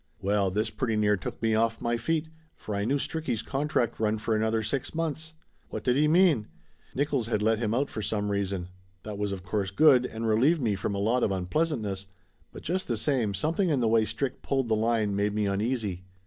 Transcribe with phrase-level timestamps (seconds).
[0.19, 4.17] Well, this pretty near took me off my feet, for I knew Stricky's contract run
[4.17, 5.35] for another six months.
[5.69, 6.47] What did he mean?
[6.95, 8.69] Nickolls had let him out for some reason.
[9.03, 12.07] That was of course good, and relieved me from a lot of unpleasantness,
[12.51, 15.45] but just the same some thing in the way Strick pulled the line made me
[15.45, 16.03] uneasy.